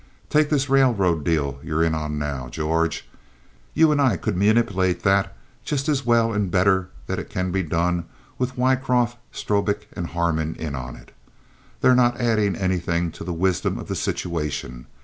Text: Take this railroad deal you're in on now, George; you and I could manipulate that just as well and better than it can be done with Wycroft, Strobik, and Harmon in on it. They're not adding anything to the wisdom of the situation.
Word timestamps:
Take 0.31 0.49
this 0.49 0.67
railroad 0.67 1.23
deal 1.23 1.59
you're 1.61 1.83
in 1.83 1.93
on 1.93 2.17
now, 2.17 2.47
George; 2.49 3.07
you 3.75 3.91
and 3.91 4.01
I 4.01 4.17
could 4.17 4.35
manipulate 4.35 5.03
that 5.03 5.37
just 5.63 5.87
as 5.87 6.03
well 6.07 6.33
and 6.33 6.49
better 6.49 6.89
than 7.05 7.19
it 7.19 7.29
can 7.29 7.51
be 7.51 7.61
done 7.61 8.05
with 8.39 8.57
Wycroft, 8.57 9.19
Strobik, 9.31 9.87
and 9.93 10.07
Harmon 10.07 10.55
in 10.55 10.73
on 10.73 10.95
it. 10.95 11.11
They're 11.81 11.93
not 11.93 12.19
adding 12.19 12.55
anything 12.55 13.11
to 13.11 13.23
the 13.23 13.31
wisdom 13.31 13.77
of 13.77 13.89
the 13.89 13.95
situation. 13.95 14.87